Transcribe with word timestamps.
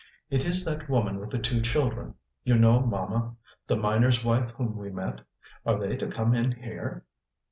"It 0.31 0.45
is 0.45 0.65
that 0.65 0.89
woman 0.89 1.19
with 1.19 1.29
the 1.29 1.37
two 1.37 1.61
children. 1.61 2.15
You 2.43 2.57
know, 2.57 2.79
mamma, 2.79 3.35
the 3.67 3.75
miner's 3.75 4.23
wife 4.25 4.49
whom 4.49 4.75
we 4.75 4.89
met. 4.89 5.21
Are 5.63 5.77
they 5.77 5.95
to 5.97 6.07
come 6.07 6.33
in 6.33 6.53
here?" 6.53 7.05